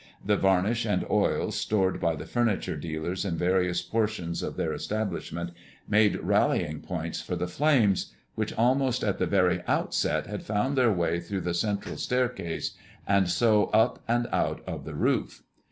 The 0.25 0.35
varnish 0.35 0.83
and 0.83 1.05
oils 1.11 1.55
stored 1.55 1.99
by 2.01 2.15
the 2.15 2.25
furniture 2.25 2.75
dealers 2.75 3.23
in 3.23 3.37
various 3.37 3.83
portions 3.83 4.41
of 4.41 4.57
their 4.57 4.73
establishment 4.73 5.51
made 5.87 6.15
rallying 6.21 6.81
points 6.81 7.21
for 7.21 7.35
the 7.35 7.45
flames, 7.45 8.11
which 8.33 8.51
almost 8.53 9.03
at 9.03 9.19
the 9.19 9.27
very 9.27 9.61
outset 9.67 10.25
had 10.25 10.41
found 10.41 10.75
their 10.75 10.91
way 10.91 11.19
through 11.19 11.41
the 11.41 11.53
central 11.53 11.97
staircase, 11.97 12.71
and 13.05 13.29
so 13.29 13.65
up 13.65 14.01
and 14.07 14.25
out 14.31 14.63
of 14.65 14.85
the 14.85 14.95
roof. 14.95 15.43